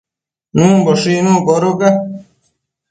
[0.55, 1.89] Nuëmboshë icnuc codoca